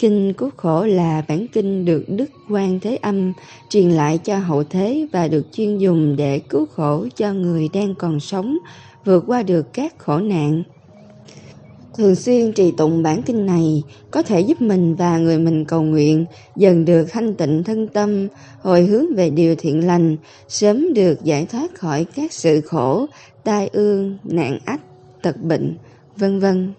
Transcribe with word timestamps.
Kinh 0.00 0.32
Cứu 0.32 0.50
Khổ 0.56 0.84
là 0.84 1.24
bản 1.28 1.46
kinh 1.52 1.84
được 1.84 2.04
Đức 2.08 2.30
Quan 2.50 2.80
Thế 2.80 2.96
Âm 2.96 3.32
truyền 3.68 3.90
lại 3.90 4.18
cho 4.18 4.38
hậu 4.38 4.64
thế 4.64 5.06
và 5.12 5.28
được 5.28 5.46
chuyên 5.52 5.78
dùng 5.78 6.16
để 6.16 6.38
cứu 6.38 6.66
khổ 6.66 7.06
cho 7.16 7.32
người 7.32 7.68
đang 7.72 7.94
còn 7.94 8.20
sống, 8.20 8.58
vượt 9.04 9.24
qua 9.26 9.42
được 9.42 9.72
các 9.72 9.98
khổ 9.98 10.18
nạn. 10.18 10.62
Thường 11.96 12.14
xuyên 12.14 12.52
trì 12.52 12.72
tụng 12.76 13.02
bản 13.02 13.22
kinh 13.22 13.46
này 13.46 13.82
có 14.10 14.22
thể 14.22 14.40
giúp 14.40 14.60
mình 14.60 14.94
và 14.94 15.18
người 15.18 15.38
mình 15.38 15.64
cầu 15.64 15.82
nguyện 15.82 16.24
dần 16.56 16.84
được 16.84 17.06
thanh 17.10 17.34
tịnh 17.34 17.62
thân 17.64 17.86
tâm, 17.86 18.28
hồi 18.60 18.82
hướng 18.82 19.14
về 19.14 19.30
điều 19.30 19.54
thiện 19.58 19.86
lành, 19.86 20.16
sớm 20.48 20.94
được 20.94 21.24
giải 21.24 21.46
thoát 21.46 21.74
khỏi 21.74 22.06
các 22.14 22.32
sự 22.32 22.60
khổ, 22.60 23.06
tai 23.44 23.68
ương, 23.72 24.18
nạn 24.24 24.58
ách, 24.64 24.80
tật 25.22 25.36
bệnh, 25.42 25.76
vân 26.16 26.40
vân. 26.40 26.72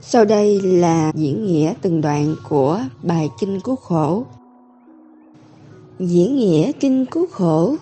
Sau 0.00 0.24
đây 0.24 0.60
là 0.60 1.12
diễn 1.14 1.46
nghĩa 1.46 1.74
từng 1.82 2.00
đoạn 2.00 2.34
của 2.48 2.80
bài 3.02 3.30
Kinh 3.40 3.60
Cứu 3.60 3.76
Khổ. 3.76 4.24
Diễn 5.98 6.36
nghĩa 6.36 6.72
Kinh 6.80 7.06
Cứu 7.06 7.26
Khổ 7.30 7.76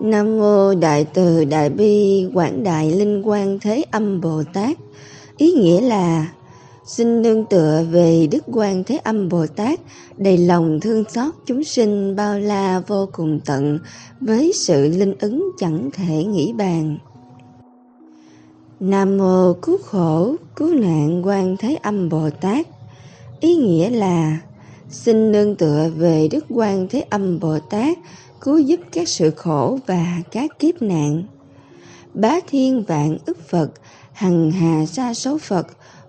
Nam 0.00 0.38
Mô 0.38 0.74
Đại 0.74 1.04
Từ 1.04 1.44
Đại 1.44 1.70
Bi 1.70 2.26
Quảng 2.34 2.64
Đại 2.64 2.90
Linh 2.90 3.22
Quang 3.22 3.58
Thế 3.58 3.84
Âm 3.90 4.20
Bồ 4.20 4.42
Tát 4.52 4.76
Ý 5.36 5.52
nghĩa 5.52 5.80
là, 5.80 6.26
Xin 6.90 7.22
nương 7.22 7.44
tựa 7.44 7.84
về 7.90 8.28
Đức 8.30 8.44
Quan 8.52 8.84
Thế 8.84 8.96
Âm 8.96 9.28
Bồ 9.28 9.46
Tát, 9.46 9.80
đầy 10.16 10.38
lòng 10.38 10.80
thương 10.80 11.04
xót 11.14 11.34
chúng 11.46 11.64
sinh 11.64 12.16
bao 12.16 12.38
la 12.38 12.80
vô 12.86 13.08
cùng 13.12 13.40
tận 13.44 13.78
với 14.20 14.52
sự 14.54 14.88
linh 14.88 15.14
ứng 15.20 15.50
chẳng 15.58 15.90
thể 15.92 16.24
nghĩ 16.24 16.52
bàn. 16.52 16.98
Nam 18.80 19.18
mô 19.18 19.52
cứu 19.52 19.78
khổ, 19.84 20.34
cứu 20.56 20.74
nạn 20.74 21.26
quan 21.26 21.56
Thế 21.56 21.78
Âm 21.82 22.08
Bồ 22.08 22.30
Tát. 22.30 22.66
Ý 23.40 23.54
nghĩa 23.54 23.90
là 23.90 24.38
xin 24.90 25.32
nương 25.32 25.56
tựa 25.56 25.90
về 25.96 26.28
Đức 26.30 26.44
Quan 26.48 26.88
Thế 26.88 27.04
Âm 27.10 27.40
Bồ 27.40 27.58
Tát 27.58 27.98
cứu 28.40 28.58
giúp 28.58 28.80
các 28.92 29.08
sự 29.08 29.30
khổ 29.30 29.78
và 29.86 30.22
các 30.30 30.58
kiếp 30.58 30.82
nạn. 30.82 31.22
Bá 32.14 32.40
thiên 32.48 32.82
vạn 32.82 33.18
ức 33.26 33.48
Phật, 33.48 33.70
hằng 34.12 34.50
hà 34.50 34.86
sa 34.86 35.14
số 35.14 35.38
Phật, 35.38 35.66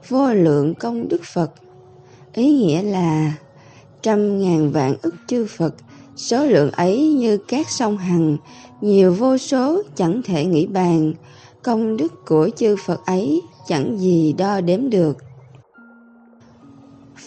vô 0.08 0.33
lượng 0.33 0.73
công 0.73 1.08
đức 1.08 1.22
Phật. 1.33 1.52
Ý 2.33 2.52
nghĩa 2.53 2.81
là 2.81 3.33
trăm 4.02 4.42
ngàn 4.42 4.72
vạn 4.72 4.95
ức 5.02 5.16
chư 5.27 5.45
Phật, 5.58 5.75
số 6.16 6.45
lượng 6.45 6.72
ấy 6.72 7.08
như 7.08 7.38
các 7.38 7.69
sông 7.69 7.97
hằng, 7.97 8.38
nhiều 8.81 9.14
vô 9.14 9.38
số 9.38 9.81
chẳng 9.95 10.22
thể 10.25 10.45
nghĩ 10.45 10.66
bàn, 10.66 11.14
công 11.64 11.98
đức 11.98 12.26
của 12.26 12.50
chư 12.56 12.76
Phật 12.86 13.06
ấy 13.06 13.42
chẳng 13.67 14.00
gì 14.00 14.34
đo 14.34 14.62
đếm 14.62 14.90
được. 14.90 15.17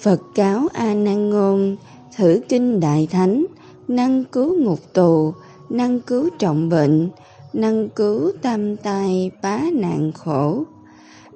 Phật 0.03 0.21
cáo 0.35 0.69
A 0.73 0.95
Nan 0.95 1.31
ngôn, 1.31 1.77
thử 2.17 2.41
kinh 2.49 2.81
đại 2.81 3.09
thánh, 3.11 3.45
năng 3.89 4.25
cứu 4.25 4.57
ngục 4.61 4.81
tù, 4.93 5.33
năng 5.71 6.01
cứu 6.01 6.29
trọng 6.39 6.69
bệnh, 6.69 7.09
năng 7.53 7.89
cứu 7.89 8.33
tam 8.43 8.77
tai 8.77 9.31
bá 9.43 9.61
nạn 9.73 10.12
khổ. 10.12 10.62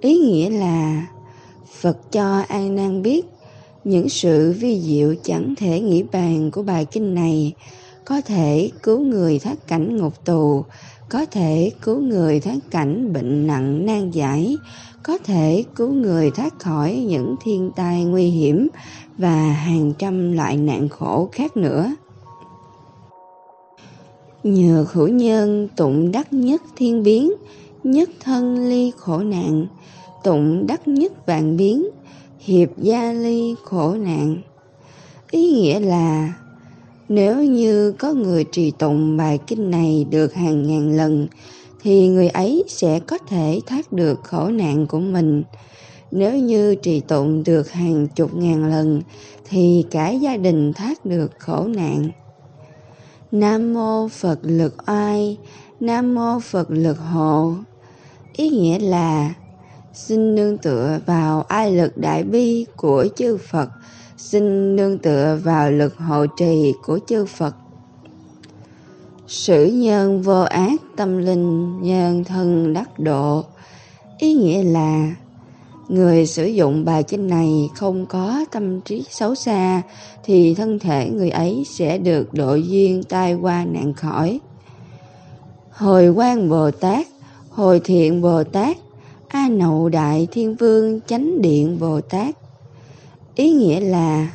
Ý 0.01 0.19
nghĩa 0.19 0.51
là 0.51 1.07
Phật 1.81 2.13
cho 2.13 2.43
A 2.49 2.61
Nan 2.61 3.03
biết 3.03 3.27
những 3.85 4.09
sự 4.09 4.55
vi 4.59 4.81
diệu 4.81 5.15
chẳng 5.23 5.55
thể 5.57 5.81
nghĩ 5.81 6.05
bàn 6.13 6.51
của 6.51 6.63
bài 6.63 6.85
kinh 6.85 7.15
này 7.15 7.53
có 8.05 8.21
thể 8.21 8.71
cứu 8.83 9.01
người 9.01 9.39
thoát 9.39 9.67
cảnh 9.67 9.97
ngục 9.97 10.25
tù, 10.25 10.65
có 11.09 11.27
thể 11.31 11.73
cứu 11.83 12.01
người 12.01 12.41
thoát 12.41 12.59
cảnh 12.71 13.13
bệnh 13.13 13.47
nặng 13.47 13.87
nan 13.87 14.11
giải, 14.11 14.57
có 15.03 15.19
thể 15.19 15.65
cứu 15.77 15.93
người 15.93 16.31
thoát 16.31 16.59
khỏi 16.59 17.05
những 17.09 17.35
thiên 17.45 17.71
tai 17.77 18.05
nguy 18.05 18.25
hiểm 18.25 18.69
và 19.19 19.53
hàng 19.53 19.93
trăm 19.99 20.33
loại 20.33 20.57
nạn 20.57 20.89
khổ 20.89 21.29
khác 21.33 21.57
nữa. 21.57 21.95
Nhờ 24.43 24.87
hữu 24.93 25.09
nhân 25.09 25.69
tụng 25.77 26.13
đắc 26.13 26.33
nhất 26.33 26.63
thiên 26.77 27.03
biến, 27.03 27.33
nhất 27.85 28.11
thân 28.21 28.69
ly 28.69 28.93
khổ 28.97 29.19
nạn, 29.19 29.67
tụng 30.25 30.67
đắc 30.67 30.89
nhất 30.89 31.27
vạn 31.27 31.57
biến, 31.57 31.87
hiệp 32.39 32.69
gia 32.79 33.13
ly 33.13 33.55
khổ 33.65 33.95
nạn. 33.95 34.37
Ý 35.31 35.53
nghĩa 35.53 35.81
là 35.81 36.33
nếu 37.09 37.45
như 37.45 37.93
có 37.93 38.13
người 38.13 38.45
trì 38.45 38.71
tụng 38.71 39.17
bài 39.17 39.39
kinh 39.47 39.71
này 39.71 40.07
được 40.11 40.35
hàng 40.35 40.63
ngàn 40.69 40.97
lần, 40.97 41.29
thì 41.83 42.09
người 42.09 42.29
ấy 42.29 42.65
sẽ 42.69 43.01
có 43.01 43.19
thể 43.19 43.61
thoát 43.67 43.93
được 43.93 44.21
khổ 44.25 44.49
nạn 44.49 44.87
của 44.87 45.01
mình. 45.01 45.43
Nếu 46.11 46.39
như 46.39 46.75
trì 46.75 47.01
tụng 47.01 47.43
được 47.45 47.71
hàng 47.71 48.09
chục 48.09 48.35
ngàn 48.35 48.71
lần, 48.71 49.03
thì 49.49 49.85
cả 49.91 50.11
gia 50.11 50.37
đình 50.37 50.73
thoát 50.73 51.07
được 51.07 51.33
khổ 51.39 51.67
nạn. 51.69 52.09
Nam 53.33 53.75
mô 53.75 54.09
Phật 54.09 54.39
lực 54.43 54.75
oai, 54.87 55.37
Nam 55.81 56.15
mô 56.15 56.41
Phật 56.41 56.71
lực 56.71 56.99
hộ. 56.99 57.55
Ý 58.37 58.49
nghĩa 58.49 58.79
là 58.79 59.35
xin 59.93 60.35
nương 60.35 60.59
tựa 60.59 60.99
vào 61.07 61.43
ai 61.43 61.73
lực 61.73 61.97
đại 61.97 62.23
bi 62.23 62.67
của 62.77 63.07
chư 63.17 63.37
Phật 63.37 63.69
xin 64.17 64.77
nương 64.77 64.99
tựa 64.99 65.39
vào 65.45 65.71
lực 65.71 65.97
hộ 65.97 66.27
trì 66.27 66.73
của 66.85 66.99
chư 67.07 67.25
Phật. 67.25 67.55
Sử 69.27 69.65
nhân 69.65 70.23
vô 70.23 70.41
ác 70.41 70.81
tâm 70.97 71.19
linh 71.19 71.83
nhân 71.83 72.25
thân 72.25 72.73
đắc 72.73 72.99
độ 72.99 73.45
Ý 74.19 74.35
nghĩa 74.35 74.63
là 74.63 75.15
Người 75.89 76.27
sử 76.27 76.47
dụng 76.47 76.85
bài 76.85 77.03
kinh 77.03 77.27
này 77.27 77.69
không 77.75 78.07
có 78.07 78.45
tâm 78.53 78.81
trí 78.81 79.05
xấu 79.11 79.35
xa 79.35 79.83
thì 80.25 80.55
thân 80.55 80.79
thể 80.79 81.11
người 81.11 81.31
ấy 81.31 81.65
sẽ 81.69 81.99
được 81.99 82.35
độ 82.35 82.55
duyên 82.55 83.03
tai 83.03 83.35
qua 83.35 83.65
nạn 83.65 83.93
khỏi. 83.95 84.41
Hồi 85.71 86.09
quan 86.09 86.49
Bồ 86.49 86.71
Tát, 86.71 87.07
hồi 87.51 87.81
thiện 87.85 88.23
Bồ 88.23 88.45
Tát, 88.45 88.77
A 89.29 89.49
Nậu 89.49 89.89
Đại 89.89 90.29
Thiên 90.33 90.55
Vương 90.55 91.01
Chánh 91.07 91.43
Điện 91.43 91.79
Bồ 91.81 92.01
Tát 92.01 92.35
Ý 93.35 93.51
nghĩa 93.51 93.81
là 93.81 94.31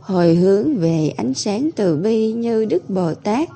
hồi 0.00 0.34
hướng 0.34 0.76
về 0.76 1.12
ánh 1.16 1.34
sáng 1.34 1.70
từ 1.76 1.96
bi 1.96 2.32
như 2.32 2.64
Đức 2.64 2.90
Bồ 2.90 3.14
Tát, 3.14 3.48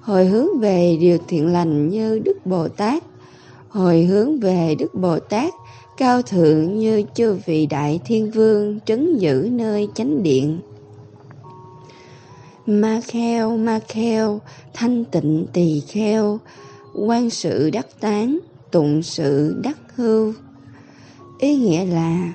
hồi 0.00 0.26
hướng 0.26 0.58
về 0.60 0.96
điều 1.00 1.18
thiện 1.28 1.52
lành 1.52 1.88
như 1.88 2.18
Đức 2.18 2.46
Bồ 2.46 2.68
Tát, 2.68 3.04
hồi 3.68 4.04
hướng 4.04 4.40
về 4.40 4.74
Đức 4.78 4.94
Bồ 4.94 5.18
Tát 5.18 5.54
cao 5.96 6.22
thượng 6.22 6.78
như 6.78 7.02
chư 7.14 7.36
vị 7.46 7.66
đại 7.66 8.00
thiên 8.04 8.30
vương 8.30 8.78
trấn 8.86 9.18
giữ 9.18 9.48
nơi 9.52 9.88
chánh 9.94 10.22
điện. 10.22 10.60
Ma 12.66 13.00
kheo, 13.06 13.56
ma 13.56 13.80
kheo, 13.88 14.40
thanh 14.74 15.04
tịnh 15.04 15.46
tỳ 15.52 15.80
kheo, 15.80 16.38
quan 16.94 17.30
sự 17.30 17.70
đắc 17.70 17.86
tán, 18.00 18.38
tụng 18.70 19.02
sự 19.02 19.56
đắc 19.62 19.78
hưu. 19.96 20.32
Ý 21.38 21.56
nghĩa 21.56 21.84
là 21.84 22.32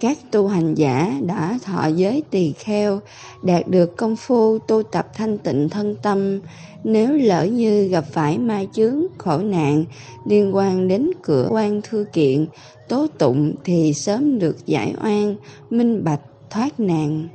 các 0.00 0.18
tu 0.30 0.48
hành 0.48 0.74
giả 0.74 1.20
đã 1.26 1.58
thọ 1.64 1.86
giới 1.86 2.22
tỳ 2.30 2.52
kheo, 2.52 3.00
đạt 3.42 3.68
được 3.68 3.96
công 3.96 4.16
phu 4.16 4.58
tu 4.58 4.82
tập 4.82 5.08
thanh 5.14 5.38
tịnh 5.38 5.68
thân 5.68 5.96
tâm 6.02 6.40
nếu 6.84 7.12
lỡ 7.12 7.44
như 7.44 7.88
gặp 7.88 8.04
phải 8.12 8.38
ma 8.38 8.64
chướng, 8.72 9.06
khổ 9.18 9.38
nạn 9.38 9.84
liên 10.26 10.54
quan 10.54 10.88
đến 10.88 11.10
cửa 11.22 11.48
quan 11.50 11.82
thư 11.82 12.06
kiện, 12.12 12.46
tố 12.88 13.06
tụng 13.18 13.54
thì 13.64 13.92
sớm 13.94 14.38
được 14.38 14.66
giải 14.66 14.94
oan, 15.04 15.36
minh 15.70 16.04
bạch, 16.04 16.20
thoát 16.50 16.80
nạn 16.80 17.28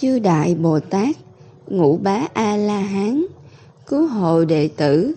chư 0.00 0.18
đại 0.18 0.54
bồ 0.54 0.80
tát, 0.80 1.16
ngũ 1.66 1.96
bá 1.96 2.26
a 2.32 2.56
la 2.56 2.80
hán, 2.80 3.24
cứu 3.86 4.06
hộ 4.06 4.44
đệ 4.44 4.68
tử 4.76 5.14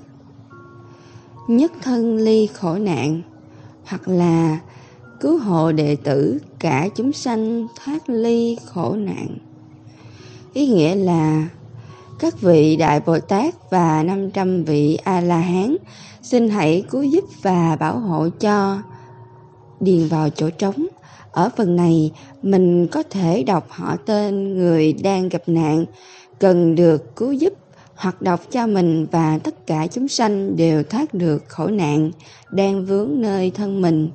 nhất 1.48 1.72
thân 1.82 2.18
ly 2.18 2.48
khổ 2.48 2.76
nạn 2.76 3.22
hoặc 3.86 4.08
là 4.08 4.60
cứu 5.20 5.38
hộ 5.38 5.72
đệ 5.72 5.96
tử 5.96 6.40
cả 6.60 6.90
chúng 6.96 7.14
sanh 7.14 7.68
thoát 7.76 8.10
ly 8.10 8.58
khổ 8.66 8.96
nạn. 8.96 9.38
Ý 10.54 10.68
nghĩa 10.68 10.96
là 10.96 11.48
các 12.20 12.42
vị 12.42 12.76
Đại 12.76 13.00
Bồ 13.00 13.20
Tát 13.20 13.70
và 13.70 14.04
500 14.04 14.64
vị 14.64 14.98
A-la-hán 15.04 15.78
xin 16.22 16.50
hãy 16.50 16.84
cứu 16.90 17.04
giúp 17.04 17.24
và 17.42 17.76
bảo 17.76 18.00
hộ 18.00 18.30
cho 18.40 18.82
điền 19.80 20.08
vào 20.08 20.30
chỗ 20.30 20.50
trống. 20.50 20.88
Ở 21.32 21.50
phần 21.58 21.76
này, 21.76 22.12
mình 22.42 22.88
có 22.88 23.04
thể 23.04 23.44
đọc 23.44 23.68
họ 23.70 23.96
tên 24.06 24.58
người 24.58 24.94
đang 24.94 25.30
gặp 25.30 25.42
nạn, 25.48 25.86
cần 26.40 26.76
được 26.76 27.16
cứu 27.16 27.32
giúp 27.32 27.54
hoặc 27.98 28.22
đọc 28.22 28.42
cho 28.52 28.68
mình 28.68 29.08
và 29.12 29.38
tất 29.38 29.68
cả 29.68 29.88
chúng 29.88 30.08
sanh 30.08 30.56
đều 30.56 30.84
thoát 30.84 31.14
được 31.14 31.44
khổ 31.48 31.68
nạn 31.68 32.12
đang 32.52 32.86
vướng 32.86 33.22
nơi 33.22 33.52
thân 33.52 33.82
mình. 33.82 34.10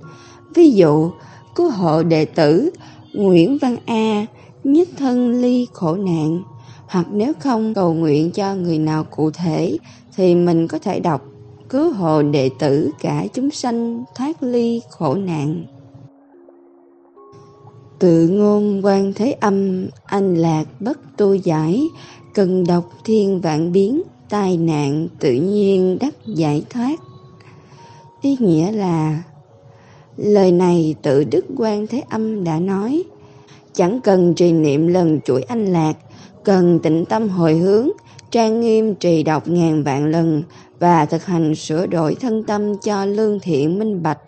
Ví 0.54 0.70
dụ, 0.70 1.10
cứu 1.54 1.70
hộ 1.70 2.02
đệ 2.02 2.24
tử 2.24 2.70
Nguyễn 3.12 3.58
Văn 3.58 3.76
A 3.86 4.26
nhất 4.64 4.88
thân 4.98 5.30
ly 5.30 5.66
khổ 5.72 5.94
nạn 5.94 6.42
hoặc 6.86 7.06
nếu 7.12 7.32
không 7.40 7.74
cầu 7.74 7.94
nguyện 7.94 8.30
cho 8.30 8.54
người 8.54 8.78
nào 8.78 9.04
cụ 9.04 9.30
thể 9.30 9.78
thì 10.16 10.34
mình 10.34 10.68
có 10.68 10.78
thể 10.78 11.00
đọc 11.00 11.22
cứu 11.68 11.92
hộ 11.92 12.22
đệ 12.22 12.50
tử 12.58 12.90
cả 13.00 13.24
chúng 13.32 13.50
sanh 13.50 14.04
thoát 14.14 14.42
ly 14.42 14.80
khổ 14.90 15.14
nạn. 15.14 15.64
Tự 17.98 18.28
ngôn 18.28 18.84
quan 18.84 19.12
thế 19.12 19.32
âm, 19.32 19.86
anh 20.04 20.34
lạc 20.34 20.64
bất 20.80 21.16
tu 21.16 21.34
giải, 21.34 21.88
cần 22.34 22.64
đọc 22.66 22.90
thiên 23.04 23.40
vạn 23.40 23.72
biến, 23.72 24.02
tai 24.28 24.56
nạn 24.56 25.08
tự 25.18 25.32
nhiên 25.32 25.98
đắc 26.00 26.14
giải 26.26 26.64
thoát. 26.70 27.00
Ý 28.22 28.36
nghĩa 28.40 28.72
là 28.72 29.22
Lời 30.16 30.52
này 30.52 30.94
tự 31.02 31.24
Đức 31.24 31.44
Quan 31.56 31.86
Thế 31.86 32.02
Âm 32.10 32.44
đã 32.44 32.58
nói, 32.58 33.02
chẳng 33.74 34.00
cần 34.04 34.34
trì 34.34 34.52
niệm 34.52 34.86
lần 34.86 35.20
chuỗi 35.20 35.42
anh 35.42 35.72
lạc, 35.72 35.92
cần 36.44 36.78
tịnh 36.82 37.04
tâm 37.04 37.28
hồi 37.28 37.56
hướng, 37.56 37.88
trang 38.30 38.60
nghiêm 38.60 38.94
trì 38.94 39.22
đọc 39.22 39.48
ngàn 39.48 39.82
vạn 39.82 40.06
lần 40.06 40.42
và 40.78 41.06
thực 41.06 41.24
hành 41.24 41.54
sửa 41.54 41.86
đổi 41.86 42.14
thân 42.20 42.42
tâm 42.42 42.78
cho 42.78 43.04
lương 43.04 43.40
thiện 43.40 43.78
minh 43.78 44.02
bạch, 44.02 44.18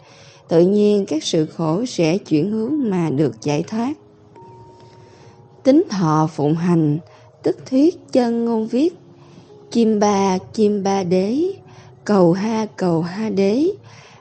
tự 0.48 0.60
nhiên 0.60 1.06
các 1.06 1.24
sự 1.24 1.46
khổ 1.46 1.84
sẽ 1.86 2.18
chuyển 2.18 2.50
hướng 2.50 2.90
mà 2.90 3.10
được 3.10 3.42
giải 3.42 3.62
thoát. 3.62 3.94
Tính 5.62 5.84
thọ 5.90 6.28
phụng 6.32 6.54
hành, 6.54 6.98
tức 7.44 7.56
thuyết 7.67 8.12
chân 8.12 8.44
ngôn 8.44 8.67
viết, 8.67 8.94
Kim 9.70 10.00
ba 10.00 10.38
kim 10.55 10.82
ba 10.82 11.02
đế, 11.02 11.52
cầu 12.05 12.32
ha 12.32 12.67
cầu 12.76 13.02
ha 13.02 13.29
đế, 13.29 13.67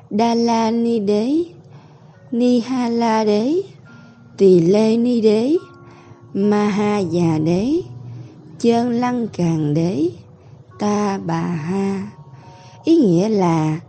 Đa 0.09 0.35
la 0.35 0.71
ni 0.71 0.99
đế, 0.99 1.43
Ni 2.31 2.59
ha 2.59 2.89
la 2.89 3.23
đế, 3.23 3.61
Tỳ 4.37 4.59
lê 4.59 4.97
ni 4.97 5.21
đế, 5.21 5.57
Ma 6.33 6.67
ha 6.67 6.99
già 6.99 7.39
đế, 7.45 7.81
Chơn 8.59 8.91
lăng 8.91 9.27
càng 9.27 9.73
đế, 9.73 10.09
Ta 10.79 11.19
bà 11.25 11.41
ha. 11.41 12.07
Ý 12.83 12.95
nghĩa 12.95 13.29
là 13.29 13.79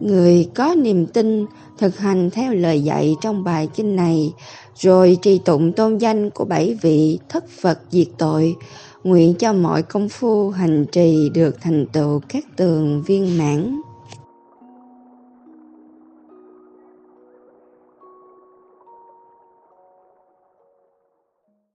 người 0.00 0.48
có 0.54 0.74
niềm 0.74 1.06
tin 1.06 1.46
thực 1.78 1.98
hành 1.98 2.30
theo 2.30 2.54
lời 2.54 2.80
dạy 2.80 3.16
trong 3.20 3.44
bài 3.44 3.68
kinh 3.74 3.96
này 3.96 4.32
rồi 4.78 5.18
trì 5.22 5.38
tụng 5.38 5.72
tôn 5.72 5.98
danh 5.98 6.30
của 6.30 6.44
bảy 6.44 6.76
vị 6.82 7.18
thất 7.28 7.44
Phật 7.60 7.78
diệt 7.90 8.08
tội, 8.18 8.54
nguyện 9.04 9.34
cho 9.34 9.52
mọi 9.52 9.82
công 9.82 10.08
phu 10.08 10.50
hành 10.50 10.86
trì 10.92 11.28
được 11.34 11.56
thành 11.60 11.86
tựu 11.86 12.20
các 12.28 12.44
tường 12.56 13.02
viên 13.06 13.38
mãn. 13.38 13.80